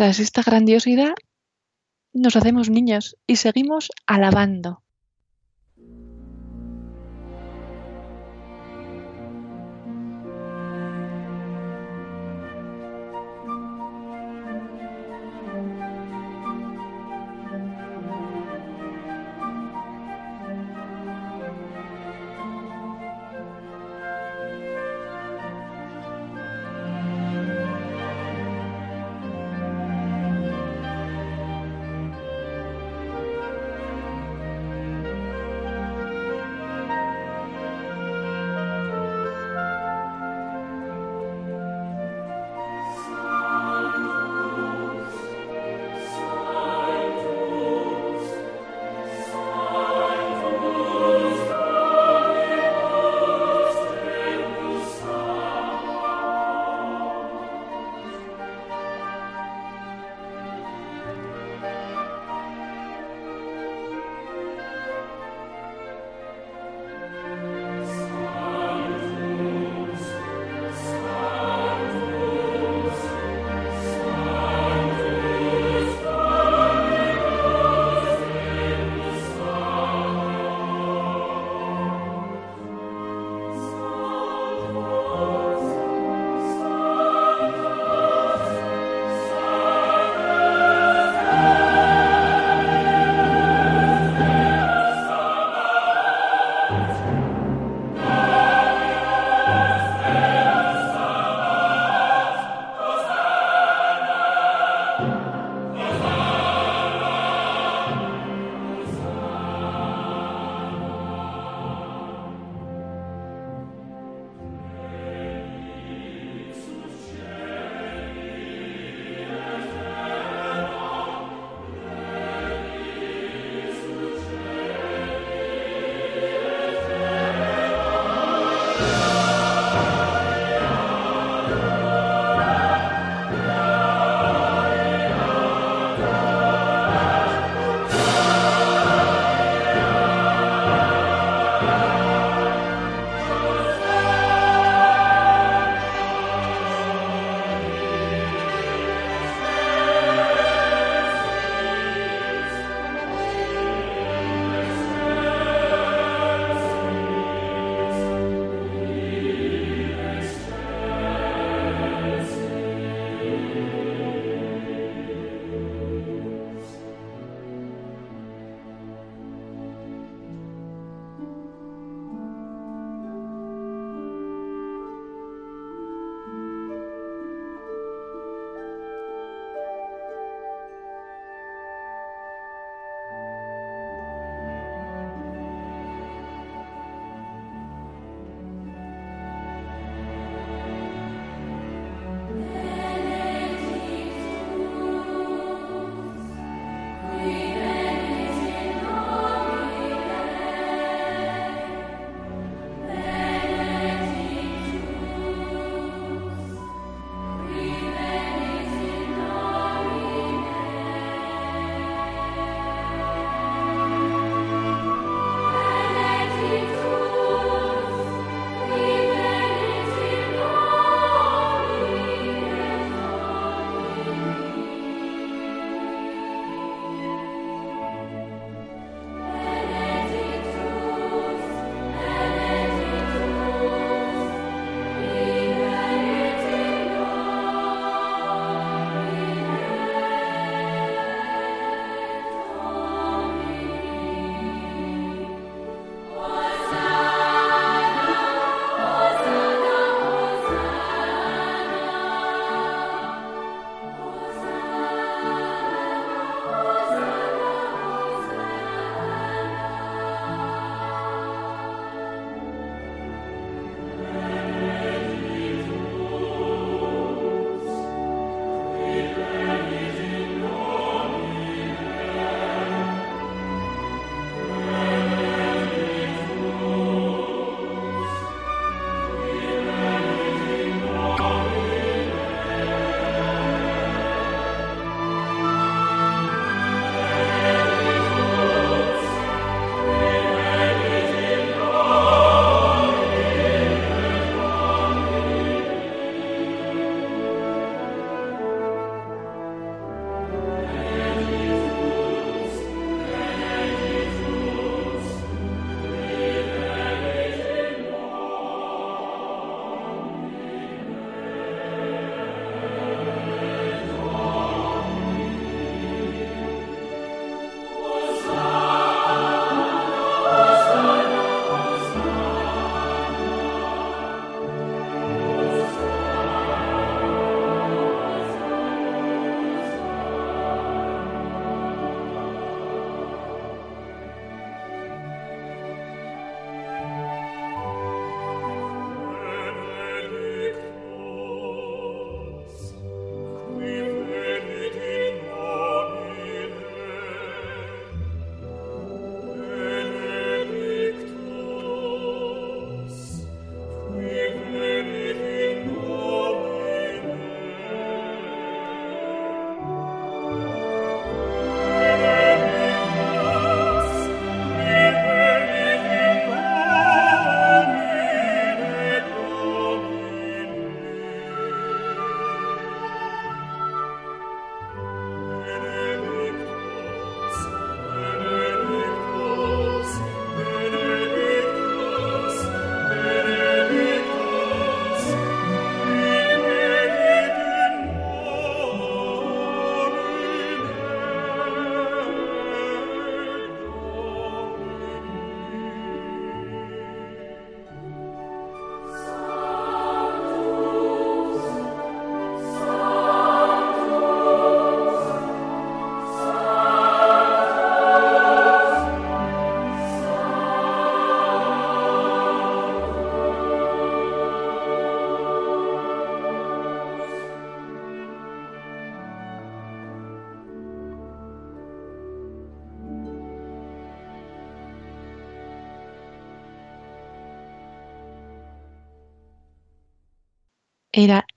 Tras 0.01 0.19
esta 0.19 0.41
grandiosidad, 0.41 1.13
nos 2.15 2.35
hacemos 2.35 2.71
niños 2.71 3.19
y 3.27 3.37
seguimos 3.37 3.91
alabando. 4.07 4.80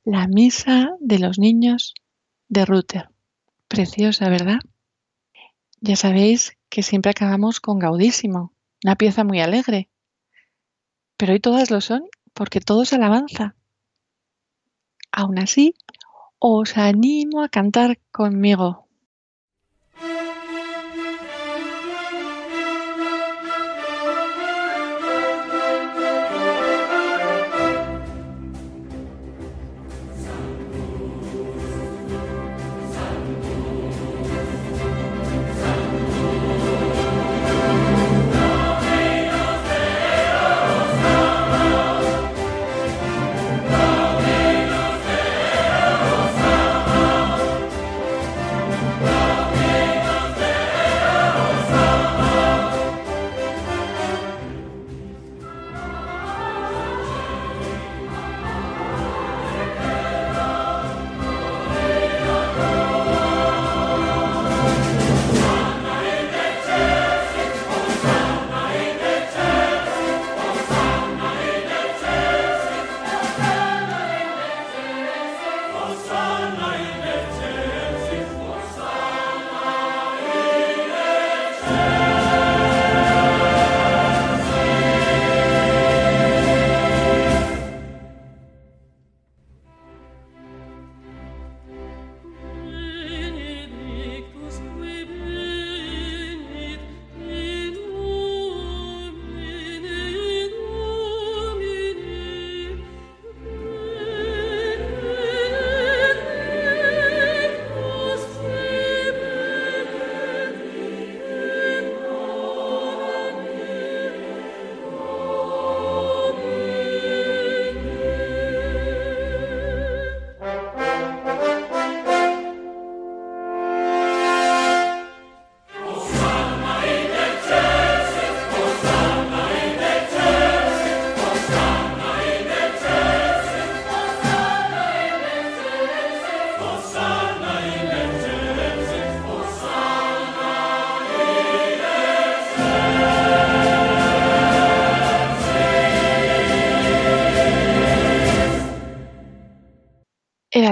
La 0.06 0.28
misa 0.28 0.90
de 1.00 1.18
los 1.18 1.40
niños 1.40 1.94
de 2.50 2.66
Ruther. 2.66 3.10
Preciosa, 3.70 4.28
¿verdad? 4.30 4.60
Ya 5.80 5.96
sabéis 5.96 6.58
que 6.70 6.84
siempre 6.84 7.12
acabamos 7.12 7.62
con 7.62 7.80
Gaudísimo, 7.80 8.54
una 8.84 8.96
pieza 8.96 9.24
muy 9.24 9.40
alegre. 9.40 9.90
Pero 11.18 11.34
hoy 11.34 11.40
todas 11.40 11.72
lo 11.72 11.80
son 11.80 12.04
porque 12.34 12.60
todo 12.60 12.84
es 12.84 12.92
alabanza. 12.92 13.56
Aún 15.12 15.40
así, 15.40 15.76
os 16.38 16.78
animo 16.78 17.42
a 17.42 17.50
cantar 17.50 18.00
conmigo. 18.12 18.83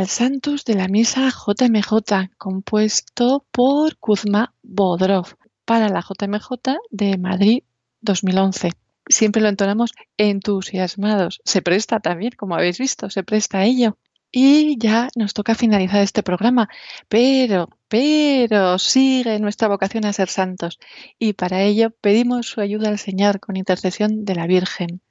Santos 0.08 0.66
de 0.66 0.76
la 0.76 0.88
Misa 0.88 1.30
JMJ, 1.30 2.30
compuesto 2.38 3.46
por 3.52 3.98
Kuzma 3.98 4.54
Bodrov 4.64 5.36
para 5.66 5.90
la 5.90 6.02
JMJ 6.02 6.50
de 6.90 7.18
Madrid 7.18 7.64
2011. 8.02 8.72
Siempre 9.08 9.42
lo 9.42 9.50
entonamos 9.50 9.92
entusiasmados. 10.18 11.42
Se 11.44 11.62
presta 11.62 12.00
también, 12.00 12.34
como 12.38 12.56
habéis 12.56 12.78
visto, 12.78 13.10
se 13.10 13.24
presta 13.24 13.60
a 13.60 13.66
ello. 13.66 13.98
Y 14.32 14.78
ya 14.80 15.10
nos 15.16 15.34
toca 15.34 15.56
finalizar 15.56 16.02
este 16.02 16.24
programa, 16.24 16.70
pero, 17.10 17.70
pero 17.90 18.80
sigue 18.80 19.40
nuestra 19.40 19.68
vocación 19.68 20.06
a 20.06 20.14
ser 20.14 20.30
santos 20.30 20.80
y 21.20 21.34
para 21.34 21.64
ello 21.64 21.90
pedimos 21.90 22.48
su 22.48 22.62
ayuda 22.62 22.88
al 22.88 22.98
Señor 22.98 23.42
con 23.42 23.58
intercesión 23.58 24.24
de 24.24 24.36
la 24.36 24.48
Virgen. 24.48 25.02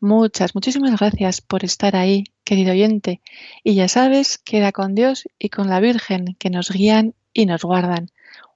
Muchas, 0.00 0.54
muchísimas 0.54 0.98
gracias 0.98 1.42
por 1.42 1.62
estar 1.62 1.94
ahí, 1.94 2.24
querido 2.44 2.72
oyente. 2.72 3.20
Y 3.62 3.74
ya 3.74 3.86
sabes, 3.86 4.38
queda 4.38 4.72
con 4.72 4.94
Dios 4.94 5.28
y 5.38 5.50
con 5.50 5.68
la 5.68 5.78
Virgen, 5.78 6.36
que 6.38 6.48
nos 6.48 6.70
guían 6.70 7.14
y 7.34 7.44
nos 7.44 7.62
guardan. 7.64 8.10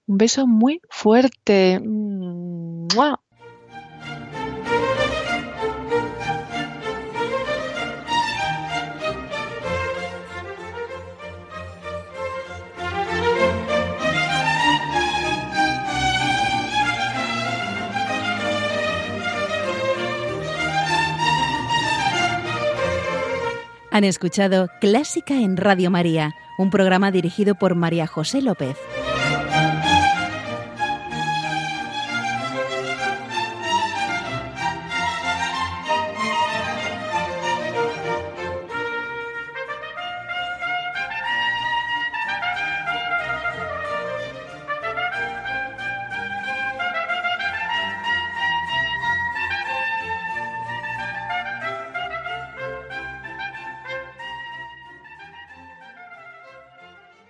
Un 0.06 0.18
beso 0.18 0.46
muy 0.46 0.80
fuerte. 0.88 1.80
Han 23.94 24.02
escuchado 24.02 24.70
Clásica 24.80 25.34
en 25.34 25.56
Radio 25.56 25.88
María, 25.88 26.34
un 26.58 26.70
programa 26.70 27.12
dirigido 27.12 27.54
por 27.54 27.76
María 27.76 28.08
José 28.08 28.42
López. 28.42 28.76